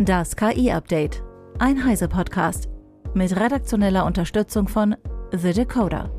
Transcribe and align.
Das 0.00 0.36
KI-Update. 0.36 1.24
Ein 1.58 1.84
Heise-Podcast. 1.84 2.68
Mit 3.14 3.34
redaktioneller 3.34 4.06
Unterstützung 4.06 4.68
von 4.68 4.94
The 5.32 5.52
Decoder. 5.52 6.12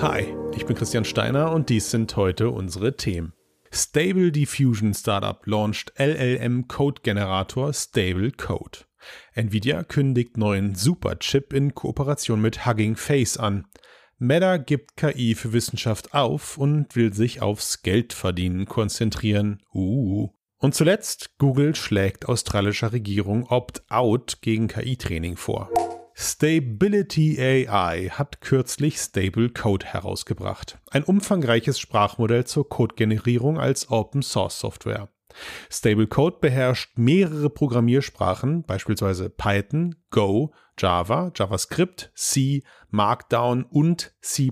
Hi, 0.00 0.34
ich 0.56 0.64
bin 0.64 0.74
Christian 0.74 1.04
Steiner 1.04 1.52
und 1.52 1.68
dies 1.68 1.90
sind 1.90 2.16
heute 2.16 2.48
unsere 2.48 2.96
Themen. 2.96 3.34
Stable 3.70 4.32
Diffusion 4.32 4.94
Startup 4.94 5.46
launcht 5.46 5.92
LLM 5.98 6.66
Code 6.66 7.02
Generator 7.02 7.74
Stable 7.74 8.30
Code. 8.30 8.86
Nvidia 9.34 9.84
kündigt 9.84 10.38
neuen 10.38 10.74
Superchip 10.74 11.52
in 11.52 11.74
Kooperation 11.74 12.40
mit 12.40 12.64
Hugging 12.64 12.96
Face 12.96 13.36
an. 13.36 13.66
Meta 14.20 14.56
gibt 14.56 14.96
KI 14.96 15.36
für 15.36 15.52
Wissenschaft 15.52 16.12
auf 16.12 16.58
und 16.58 16.96
will 16.96 17.12
sich 17.12 17.40
aufs 17.40 17.82
Geldverdienen 17.82 18.66
konzentrieren. 18.66 19.62
Uh. 19.72 20.30
Und 20.58 20.74
zuletzt, 20.74 21.38
Google 21.38 21.76
schlägt 21.76 22.26
australischer 22.28 22.92
Regierung 22.92 23.44
Opt-out 23.44 24.38
gegen 24.40 24.66
KI-Training 24.66 25.36
vor. 25.36 25.70
Stability 26.14 27.40
AI 27.40 28.08
hat 28.10 28.40
kürzlich 28.40 28.98
Stable 28.98 29.50
Code 29.50 29.86
herausgebracht. 29.86 30.78
Ein 30.90 31.04
umfangreiches 31.04 31.78
Sprachmodell 31.78 32.44
zur 32.44 32.68
Codegenerierung 32.68 33.60
als 33.60 33.88
Open 33.88 34.22
Source 34.22 34.58
Software. 34.58 35.08
Stable 35.70 36.06
Code 36.06 36.38
beherrscht 36.40 36.96
mehrere 36.96 37.50
Programmiersprachen, 37.50 38.64
beispielsweise 38.64 39.30
Python, 39.30 39.96
Go, 40.10 40.52
Java, 40.78 41.32
JavaScript, 41.34 42.10
C, 42.14 42.62
Markdown 42.90 43.64
und 43.64 44.14
C++. 44.20 44.50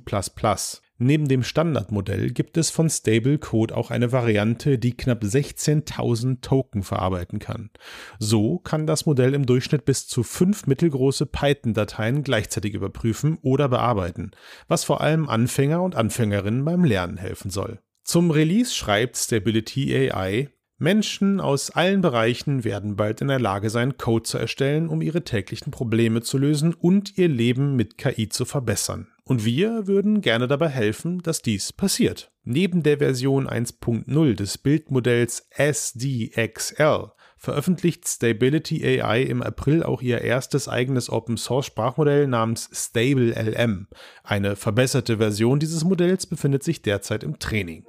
Neben 0.98 1.28
dem 1.28 1.42
Standardmodell 1.42 2.30
gibt 2.30 2.56
es 2.56 2.70
von 2.70 2.88
Stable 2.88 3.36
Code 3.38 3.76
auch 3.76 3.90
eine 3.90 4.12
Variante, 4.12 4.78
die 4.78 4.96
knapp 4.96 5.22
16.000 5.22 6.40
Token 6.40 6.82
verarbeiten 6.82 7.38
kann. 7.38 7.70
So 8.18 8.58
kann 8.58 8.86
das 8.86 9.04
Modell 9.04 9.34
im 9.34 9.44
Durchschnitt 9.44 9.84
bis 9.84 10.06
zu 10.08 10.22
fünf 10.22 10.66
mittelgroße 10.66 11.26
Python-Dateien 11.26 12.22
gleichzeitig 12.22 12.72
überprüfen 12.72 13.38
oder 13.42 13.68
bearbeiten, 13.68 14.30
was 14.68 14.84
vor 14.84 15.02
allem 15.02 15.28
Anfänger 15.28 15.82
und 15.82 15.94
Anfängerinnen 15.94 16.64
beim 16.64 16.84
Lernen 16.84 17.18
helfen 17.18 17.50
soll. 17.50 17.80
Zum 18.02 18.30
Release 18.30 18.74
schreibt 18.74 19.18
Stability 19.18 20.10
AI, 20.12 20.48
Menschen 20.78 21.40
aus 21.40 21.70
allen 21.70 22.02
Bereichen 22.02 22.62
werden 22.62 22.96
bald 22.96 23.22
in 23.22 23.28
der 23.28 23.40
Lage 23.40 23.70
sein, 23.70 23.96
Code 23.96 24.24
zu 24.24 24.36
erstellen, 24.36 24.88
um 24.88 25.00
ihre 25.00 25.24
täglichen 25.24 25.70
Probleme 25.70 26.20
zu 26.20 26.36
lösen 26.36 26.74
und 26.74 27.16
ihr 27.16 27.28
Leben 27.28 27.76
mit 27.76 27.96
KI 27.96 28.28
zu 28.28 28.44
verbessern. 28.44 29.08
Und 29.24 29.44
wir 29.44 29.86
würden 29.86 30.20
gerne 30.20 30.46
dabei 30.46 30.68
helfen, 30.68 31.22
dass 31.22 31.40
dies 31.40 31.72
passiert. 31.72 32.30
Neben 32.44 32.82
der 32.82 32.98
Version 32.98 33.48
1.0 33.48 34.34
des 34.34 34.58
Bildmodells 34.58 35.48
SDXL 35.50 37.10
veröffentlicht 37.38 38.06
Stability 38.06 39.00
AI 39.00 39.22
im 39.22 39.42
April 39.42 39.82
auch 39.82 40.02
ihr 40.02 40.20
erstes 40.20 40.68
eigenes 40.68 41.10
Open 41.10 41.36
Source 41.36 41.66
Sprachmodell 41.66 42.26
namens 42.26 42.68
Stable 42.72 43.30
LM. 43.30 43.88
Eine 44.22 44.56
verbesserte 44.56 45.18
Version 45.18 45.58
dieses 45.58 45.84
Modells 45.84 46.26
befindet 46.26 46.62
sich 46.62 46.82
derzeit 46.82 47.24
im 47.24 47.38
Training. 47.38 47.84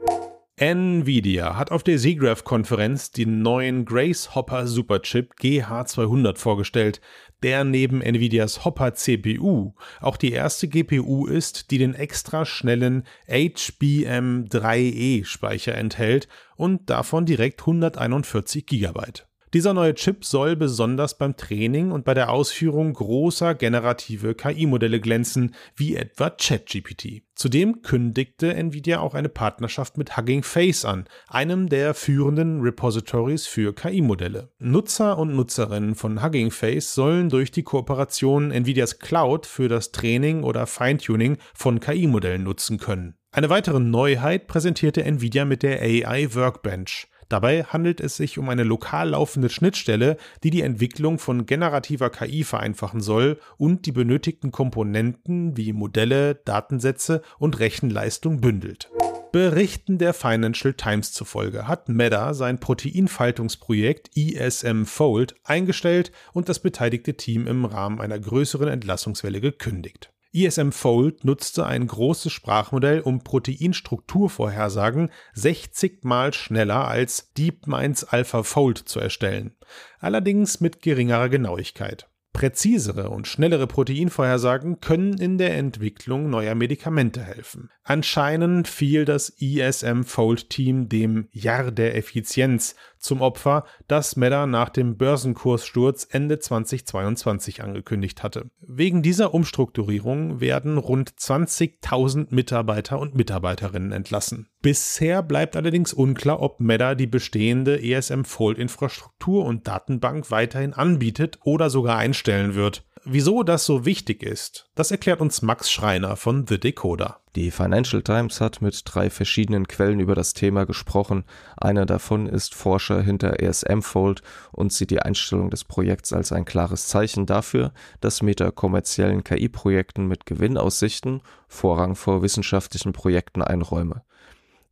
Nvidia 0.59 1.55
hat 1.55 1.71
auf 1.71 1.83
der 1.83 1.99
SIGGRAPH-Konferenz 1.99 3.11
den 3.11 3.43
neuen 3.43 3.85
Grace 3.85 4.33
Hopper 4.33 4.65
Superchip 4.65 5.35
GH200 5.39 6.39
vorgestellt, 6.39 6.99
der 7.43 7.63
neben 7.63 8.01
Nvidias 8.01 8.65
Hopper 8.65 8.95
CPU 8.95 9.75
auch 10.01 10.17
die 10.17 10.31
erste 10.31 10.67
GPU 10.67 11.27
ist, 11.27 11.69
die 11.69 11.77
den 11.77 11.93
extra 11.93 12.43
schnellen 12.43 13.03
HBM3E 13.29 15.25
Speicher 15.25 15.75
enthält 15.75 16.27
und 16.55 16.89
davon 16.89 17.27
direkt 17.27 17.61
141 17.61 18.65
GB. 18.65 19.26
Dieser 19.53 19.73
neue 19.73 19.93
Chip 19.93 20.25
soll 20.25 20.57
besonders 20.57 21.17
beim 21.17 21.37
Training 21.37 21.91
und 21.91 22.03
bei 22.03 22.13
der 22.13 22.31
Ausführung 22.31 22.91
großer 22.91 23.55
generative 23.55 24.35
KI-Modelle 24.35 24.99
glänzen, 24.99 25.55
wie 25.75 25.95
etwa 25.95 26.29
ChatGPT. 26.29 27.23
Zudem 27.33 27.81
kündigte 27.81 28.53
Nvidia 28.53 28.99
auch 28.99 29.13
eine 29.13 29.29
Partnerschaft 29.29 29.97
mit 29.97 30.17
Hugging 30.17 30.43
Face 30.43 30.83
an, 30.83 31.05
einem 31.29 31.69
der 31.69 31.93
führenden 31.93 32.59
Repositories 32.59 33.47
für 33.47 33.73
KI-Modelle. 33.73 34.51
Nutzer 34.59 35.17
und 35.17 35.33
Nutzerinnen 35.33 35.95
von 35.95 36.21
Hugging 36.21 36.51
Face 36.51 36.93
sollen 36.93 37.29
durch 37.29 37.51
die 37.51 37.63
Kooperation 37.63 38.51
Nvidias 38.51 38.99
Cloud 38.99 39.45
für 39.45 39.69
das 39.69 39.93
Training 39.93 40.43
oder 40.43 40.67
Feintuning 40.67 41.37
von 41.53 41.79
KI-Modellen 41.79 42.43
nutzen 42.43 42.79
können. 42.79 43.15
Eine 43.31 43.49
weitere 43.49 43.79
Neuheit 43.79 44.47
präsentierte 44.47 45.03
Nvidia 45.03 45.45
mit 45.45 45.63
der 45.63 45.79
AI 45.81 46.33
Workbench. 46.33 47.07
Dabei 47.29 47.63
handelt 47.63 47.99
es 47.99 48.15
sich 48.15 48.37
um 48.37 48.47
eine 48.49 48.63
lokal 48.63 49.09
laufende 49.09 49.49
Schnittstelle, 49.49 50.17
die 50.43 50.49
die 50.49 50.61
Entwicklung 50.61 51.19
von 51.19 51.45
generativer 51.45 52.09
KI 52.09 52.43
vereinfachen 52.43 53.01
soll 53.01 53.39
und 53.57 53.85
die 53.85 53.91
benötigten 53.91 54.51
Komponenten 54.51 55.57
wie 55.57 55.73
Modelle, 55.73 56.35
Datensätze 56.35 57.21
und 57.37 57.59
Rechenleistung 57.59 58.39
bündelt. 58.39 58.89
Berichten 59.33 59.97
der 59.97 60.13
Financial 60.13 60.73
Times 60.73 61.11
zufolge 61.11 61.67
hat 61.67 61.89
Meta 61.89 62.33
sein 62.33 62.59
Proteinfaltungsprojekt 62.59 64.11
ESM 64.15 64.85
Fold 64.85 65.35
eingestellt 65.43 66.13
und 66.31 66.47
das 66.47 66.59
beteiligte 66.59 67.15
Team 67.15 67.45
im 67.45 67.65
Rahmen 67.65 67.99
einer 67.99 68.17
größeren 68.17 68.69
Entlassungswelle 68.69 69.41
gekündigt. 69.41 70.13
ESM 70.37 70.69
Fold 70.69 71.23
nutzte 71.23 71.65
ein 71.65 71.87
großes 71.87 72.31
Sprachmodell, 72.31 72.99
um 72.99 73.23
Proteinstrukturvorhersagen 73.23 75.09
60 75.33 76.03
mal 76.03 76.31
schneller 76.31 76.87
als 76.87 77.33
DeepMinds 77.33 78.03
AlphaFold 78.03 78.77
zu 78.77 78.99
erstellen, 78.99 79.55
allerdings 79.99 80.59
mit 80.59 80.83
geringerer 80.83 81.29
Genauigkeit. 81.29 82.07
Präzisere 82.33 83.09
und 83.09 83.27
schnellere 83.27 83.65
Proteinvorhersagen 83.65 84.79
können 84.79 85.17
in 85.17 85.39
der 85.39 85.55
Entwicklung 85.55 86.29
neuer 86.29 86.53
Medikamente 86.53 87.23
helfen. 87.23 87.71
Anscheinend 87.83 88.67
fiel 88.67 89.05
das 89.05 89.29
ISM 89.39 90.03
Fold 90.03 90.51
Team 90.51 90.87
dem 90.87 91.29
Jahr 91.31 91.71
der 91.71 91.95
Effizienz 91.95 92.75
zum 92.99 93.21
Opfer, 93.21 93.65
das 93.87 94.15
Meta 94.15 94.47
nach 94.47 94.69
dem 94.69 94.97
Börsenkurssturz 94.97 96.07
Ende 96.09 96.39
2022 96.39 97.63
angekündigt 97.63 98.23
hatte. 98.23 98.49
Wegen 98.59 99.01
dieser 99.01 99.33
Umstrukturierung 99.33 100.39
werden 100.39 100.77
rund 100.77 101.11
20.000 101.11 102.27
Mitarbeiter 102.29 102.99
und 102.99 103.15
Mitarbeiterinnen 103.15 103.91
entlassen. 103.91 104.47
Bisher 104.61 105.21
bleibt 105.23 105.55
allerdings 105.55 105.93
unklar, 105.93 106.41
ob 106.41 106.59
Meta 106.59 106.95
die 106.95 107.07
bestehende 107.07 107.81
ESM 107.81 108.23
Fold 108.23 108.57
Infrastruktur 108.57 109.45
und 109.45 109.67
Datenbank 109.67 110.31
weiterhin 110.31 110.73
anbietet 110.73 111.39
oder 111.43 111.69
sogar 111.69 111.97
einstellen 111.97 112.55
wird. 112.55 112.86
Wieso 113.09 113.43
das 113.43 113.63
so 113.63 113.85
wichtig 113.85 114.21
ist, 114.21 114.69
das 114.75 114.91
erklärt 114.91 115.21
uns 115.21 115.41
Max 115.41 115.71
Schreiner 115.71 116.17
von 116.17 116.45
The 116.45 116.59
Decoder. 116.59 117.21
Die 117.37 117.51
Financial 117.51 118.01
Times 118.03 118.41
hat 118.41 118.61
mit 118.61 118.81
drei 118.83 119.09
verschiedenen 119.09 119.65
Quellen 119.65 120.01
über 120.01 120.13
das 120.13 120.33
Thema 120.33 120.65
gesprochen. 120.65 121.23
Einer 121.55 121.85
davon 121.85 122.27
ist 122.27 122.53
Forscher 122.53 123.01
hinter 123.01 123.41
ESM 123.41 123.79
Fold 123.79 124.23
und 124.51 124.73
sieht 124.73 124.91
die 124.91 125.01
Einstellung 125.01 125.49
des 125.49 125.63
Projekts 125.63 126.11
als 126.11 126.33
ein 126.33 126.43
klares 126.43 126.87
Zeichen 126.87 127.25
dafür, 127.25 127.71
dass 128.01 128.21
Meta 128.21 128.51
kommerziellen 128.51 129.23
KI-Projekten 129.23 130.05
mit 130.07 130.25
Gewinnaussichten 130.25 131.21
Vorrang 131.47 131.95
vor 131.95 132.21
wissenschaftlichen 132.23 132.91
Projekten 132.91 133.41
einräume. 133.41 134.03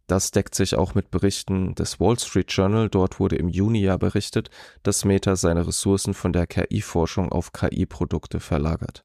Das 0.07 0.29
deckt 0.31 0.53
sich 0.53 0.75
auch 0.75 0.93
mit 0.93 1.09
Berichten 1.09 1.73
des 1.73 1.99
Wall 1.99 2.19
Street 2.19 2.51
Journal. 2.51 2.89
Dort 2.89 3.19
wurde 3.19 3.37
im 3.37 3.49
Juni 3.49 3.81
ja 3.81 3.97
berichtet, 3.97 4.49
dass 4.83 5.03
Meta 5.03 5.35
seine 5.35 5.65
Ressourcen 5.65 6.13
von 6.13 6.31
der 6.31 6.45
KI-Forschung 6.45 7.31
auf 7.31 7.53
KI-Produkte 7.53 8.39
verlagert. 8.39 9.03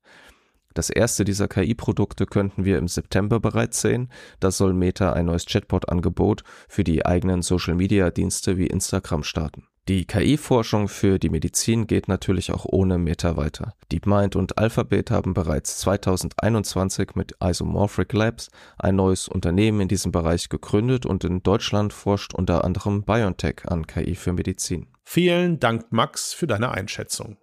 Das 0.74 0.90
erste 0.90 1.24
dieser 1.24 1.48
KI-Produkte 1.48 2.26
könnten 2.26 2.64
wir 2.64 2.78
im 2.78 2.86
September 2.86 3.40
bereits 3.40 3.80
sehen. 3.80 4.10
Da 4.38 4.50
soll 4.50 4.72
Meta 4.72 5.12
ein 5.12 5.26
neues 5.26 5.46
Chatbot-Angebot 5.46 6.44
für 6.68 6.84
die 6.84 7.04
eigenen 7.04 7.42
Social-Media-Dienste 7.42 8.56
wie 8.56 8.66
Instagram 8.66 9.22
starten. 9.22 9.66
Die 9.88 10.04
KI-Forschung 10.04 10.88
für 10.88 11.18
die 11.18 11.30
Medizin 11.30 11.86
geht 11.86 12.06
natürlich 12.06 12.52
auch 12.52 12.64
ohne 12.64 12.98
Meta 12.98 13.36
weiter. 13.36 13.74
DeepMind 13.90 14.36
und 14.36 14.58
Alphabet 14.58 15.10
haben 15.10 15.34
bereits 15.34 15.78
2021 15.78 17.16
mit 17.16 17.34
Isomorphic 17.42 18.12
Labs 18.12 18.50
ein 18.78 18.96
neues 18.96 19.26
Unternehmen 19.26 19.80
in 19.80 19.88
diesem 19.88 20.12
Bereich 20.12 20.48
gegründet 20.48 21.06
und 21.06 21.24
in 21.24 21.42
Deutschland 21.42 21.92
forscht 21.92 22.34
unter 22.34 22.64
anderem 22.64 23.02
BioNTech 23.02 23.62
an 23.66 23.86
KI 23.86 24.14
für 24.14 24.32
Medizin. 24.32 24.86
Vielen 25.02 25.58
Dank, 25.58 25.90
Max, 25.90 26.34
für 26.34 26.46
deine 26.46 26.70
Einschätzung. 26.70 27.36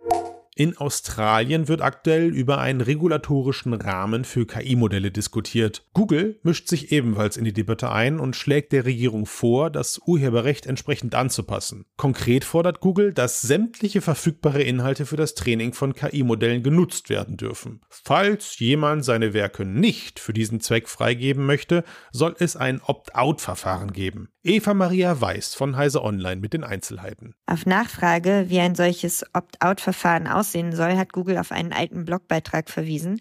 In 0.58 0.76
Australien 0.76 1.68
wird 1.68 1.84
aktuell 1.84 2.34
über 2.34 2.58
einen 2.58 2.82
regulatorischen 2.82 3.76
Rahmen 3.76 4.26
für 4.26 4.48
KI-Modelle 4.48 5.12
diskutiert. 5.12 5.86
Google 5.94 6.40
mischt 6.42 6.68
sich 6.68 6.92
ebenfalls 6.92 7.38
in 7.38 7.46
die 7.46 7.54
Debatte 7.54 7.92
ein 7.92 8.20
und 8.20 8.36
schlägt 8.36 8.72
der 8.72 8.86
Regierung 8.86 9.28
vor, 9.28 9.70
das 9.70 10.00
Urheberrecht 10.04 10.66
entsprechend 10.66 11.14
anzupassen. 11.14 11.86
Konkret 11.96 12.44
fordert 12.44 12.80
Google, 12.80 13.14
dass 13.14 13.44
sämtliche 13.44 14.02
verfügbare 14.02 14.64
Inhalte 14.64 15.06
für 15.06 15.16
das 15.16 15.36
Training 15.36 15.74
von 15.74 15.94
KI-Modellen 15.94 16.64
genutzt 16.64 17.12
werden 17.12 17.38
dürfen. 17.38 17.82
Falls 17.88 18.58
jemand 18.58 19.06
seine 19.06 19.36
Werke 19.36 19.64
nicht 19.64 20.20
für 20.20 20.34
diesen 20.34 20.60
Zweck 20.60 20.90
freigeben 20.90 21.46
möchte, 21.46 21.84
soll 22.12 22.36
es 22.40 22.56
ein 22.56 22.82
Opt-out-Verfahren 22.82 23.94
geben. 23.94 24.30
Eva 24.48 24.74
Maria 24.74 25.20
Weiß 25.20 25.56
von 25.56 25.76
Heise 25.76 26.02
Online 26.02 26.40
mit 26.40 26.54
den 26.54 26.64
Einzelheiten. 26.64 27.36
Auf 27.48 27.66
Nachfrage, 27.66 28.46
wie 28.48 28.62
ein 28.62 28.76
solches 28.76 29.26
Opt-out-Verfahren 29.34 30.26
aussehen 30.26 30.74
soll, 30.74 30.96
hat 30.96 31.12
Google 31.12 31.38
auf 31.38 31.52
einen 31.52 31.74
alten 31.74 32.06
Blogbeitrag 32.06 32.70
verwiesen. 32.70 33.20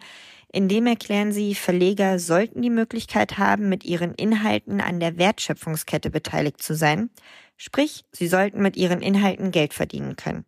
In 0.53 0.69
dem 0.69 0.87
erklären 0.87 1.33
sie, 1.33 1.57
Verleger 1.57 2.21
sollten 2.21 2.63
die 2.63 2.71
Möglichkeit 2.71 3.39
haben, 3.39 3.69
mit 3.69 3.85
ihren 3.85 4.15
Inhalten 4.15 4.81
an 4.81 5.01
der 5.01 5.19
Wertschöpfungskette 5.19 6.11
beteiligt 6.11 6.63
zu 6.63 6.77
sein. 6.77 7.11
Sprich, 7.57 8.05
sie 8.13 8.29
sollten 8.29 8.63
mit 8.63 8.77
ihren 8.77 9.03
Inhalten 9.03 9.51
Geld 9.51 9.75
verdienen 9.75 10.15
können. 10.15 10.45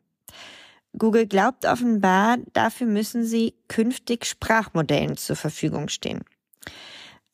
Google 0.97 1.27
glaubt 1.27 1.67
offenbar, 1.67 2.39
dafür 2.53 2.87
müssen 2.87 3.25
sie 3.25 3.57
künftig 3.67 4.27
Sprachmodellen 4.27 5.17
zur 5.17 5.35
Verfügung 5.35 5.89
stehen. 5.89 6.21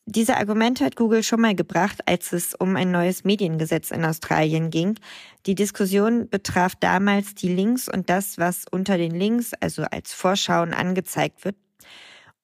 Diese 0.06 0.36
Argumente 0.36 0.84
hat 0.84 0.96
Google 0.96 1.22
schon 1.22 1.40
mal 1.40 1.54
gebracht, 1.54 2.00
als 2.06 2.34
es 2.34 2.54
um 2.54 2.76
ein 2.76 2.90
neues 2.90 3.24
Mediengesetz 3.24 3.90
in 3.90 4.04
Australien 4.04 4.68
ging. 4.68 4.98
Die 5.46 5.54
Diskussion 5.54 6.28
betraf 6.28 6.74
damals 6.76 7.34
die 7.34 7.48
Links 7.48 7.88
und 7.88 8.10
das, 8.10 8.36
was 8.36 8.66
unter 8.70 8.98
den 8.98 9.12
Links, 9.12 9.52
also 9.60 9.82
als 9.84 10.12
Vorschauen 10.12 10.74
angezeigt 10.74 11.46
wird. 11.46 11.56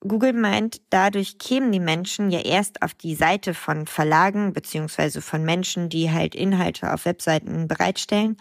Google 0.00 0.32
meint, 0.32 0.80
dadurch 0.88 1.36
kämen 1.36 1.70
die 1.70 1.80
Menschen 1.80 2.30
ja 2.30 2.40
erst 2.40 2.80
auf 2.80 2.94
die 2.94 3.14
Seite 3.14 3.52
von 3.52 3.86
Verlagen 3.86 4.54
beziehungsweise 4.54 5.20
von 5.20 5.44
Menschen, 5.44 5.90
die 5.90 6.10
halt 6.10 6.34
Inhalte 6.34 6.94
auf 6.94 7.04
Webseiten 7.04 7.68
bereitstellen. 7.68 8.38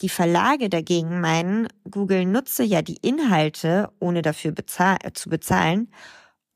Die 0.00 0.08
Verlage 0.08 0.68
dagegen 0.68 1.20
meinen, 1.20 1.68
Google 1.88 2.24
nutze 2.24 2.64
ja 2.64 2.82
die 2.82 2.98
Inhalte, 3.02 3.90
ohne 4.00 4.22
dafür 4.22 4.50
bezahl 4.50 4.98
zu 5.14 5.30
bezahlen. 5.30 5.92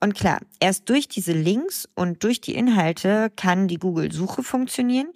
Und 0.00 0.14
klar, 0.14 0.40
erst 0.60 0.88
durch 0.88 1.08
diese 1.08 1.32
Links 1.32 1.88
und 1.94 2.22
durch 2.22 2.40
die 2.40 2.54
Inhalte 2.54 3.30
kann 3.34 3.68
die 3.68 3.78
Google-Suche 3.78 4.42
funktionieren. 4.42 5.08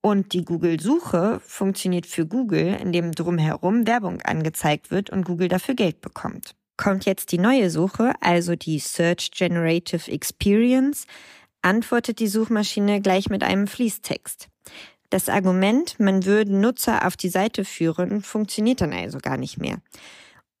Und 0.00 0.32
die 0.32 0.44
Google-Suche 0.44 1.40
funktioniert 1.44 2.06
für 2.06 2.26
Google, 2.26 2.76
indem 2.80 3.12
drumherum 3.12 3.86
Werbung 3.86 4.20
angezeigt 4.22 4.90
wird 4.90 5.10
und 5.10 5.24
Google 5.24 5.48
dafür 5.48 5.74
Geld 5.74 6.00
bekommt 6.00 6.54
kommt 6.82 7.04
jetzt 7.04 7.30
die 7.30 7.38
neue 7.38 7.70
Suche, 7.70 8.12
also 8.20 8.56
die 8.56 8.80
Search 8.80 9.30
Generative 9.30 10.10
Experience, 10.10 11.06
antwortet 11.62 12.18
die 12.18 12.26
Suchmaschine 12.26 13.00
gleich 13.00 13.28
mit 13.28 13.44
einem 13.44 13.68
Fließtext. 13.68 14.48
Das 15.08 15.28
Argument, 15.28 16.00
man 16.00 16.24
würde 16.24 16.52
Nutzer 16.52 17.06
auf 17.06 17.16
die 17.16 17.28
Seite 17.28 17.64
führen, 17.64 18.20
funktioniert 18.22 18.80
dann 18.80 18.92
also 18.92 19.18
gar 19.18 19.36
nicht 19.36 19.58
mehr. 19.58 19.78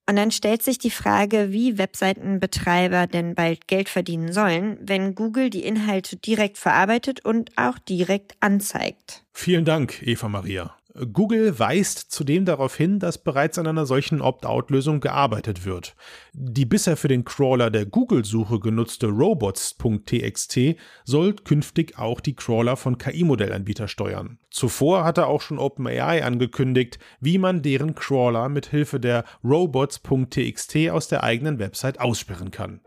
Und 0.08 0.16
dann 0.16 0.30
stellt 0.32 0.62
sich 0.62 0.78
die 0.78 0.90
Frage, 0.90 1.52
wie 1.52 1.78
Webseitenbetreiber 1.78 3.06
denn 3.06 3.34
bald 3.34 3.68
Geld 3.68 3.88
verdienen 3.88 4.32
sollen, 4.32 4.76
wenn 4.80 5.14
Google 5.14 5.48
die 5.48 5.64
Inhalte 5.64 6.16
direkt 6.16 6.58
verarbeitet 6.58 7.24
und 7.24 7.52
auch 7.56 7.78
direkt 7.78 8.34
anzeigt. 8.40 9.24
Vielen 9.32 9.64
Dank, 9.64 10.02
Eva 10.02 10.28
Maria. 10.28 10.76
Google 10.94 11.58
weist 11.58 12.12
zudem 12.12 12.44
darauf 12.44 12.76
hin, 12.76 12.98
dass 12.98 13.16
bereits 13.16 13.58
an 13.58 13.66
einer 13.66 13.86
solchen 13.86 14.20
Opt-out-Lösung 14.20 15.00
gearbeitet 15.00 15.64
wird. 15.64 15.94
Die 16.34 16.66
bisher 16.66 16.96
für 16.96 17.08
den 17.08 17.24
Crawler 17.24 17.70
der 17.70 17.86
Google-Suche 17.86 18.60
genutzte 18.60 19.06
robots.txt 19.06 20.58
soll 21.04 21.34
künftig 21.34 21.98
auch 21.98 22.20
die 22.20 22.36
Crawler 22.36 22.76
von 22.76 22.98
KI-Modellanbieter 22.98 23.88
steuern. 23.88 24.38
Zuvor 24.50 25.04
hatte 25.04 25.26
auch 25.26 25.40
schon 25.40 25.58
OpenAI 25.58 26.24
angekündigt, 26.24 26.98
wie 27.20 27.38
man 27.38 27.62
deren 27.62 27.94
Crawler 27.94 28.50
mit 28.50 28.66
Hilfe 28.66 29.00
der 29.00 29.24
robots.txt 29.42 30.90
aus 30.90 31.08
der 31.08 31.24
eigenen 31.24 31.58
Website 31.58 32.00
aussperren 32.00 32.50
kann. 32.50 32.80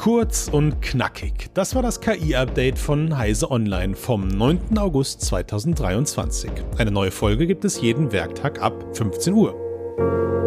Kurz 0.00 0.48
und 0.50 0.80
knackig. 0.80 1.50
Das 1.52 1.74
war 1.74 1.82
das 1.82 2.00
KI-Update 2.00 2.78
von 2.78 3.18
Heise 3.18 3.50
Online 3.50 3.94
vom 3.94 4.28
9. 4.28 4.78
August 4.78 5.20
2023. 5.20 6.50
Eine 6.78 6.90
neue 6.90 7.10
Folge 7.10 7.46
gibt 7.46 7.66
es 7.66 7.82
jeden 7.82 8.10
Werktag 8.10 8.62
ab 8.62 8.96
15 8.96 9.34
Uhr. 9.34 10.39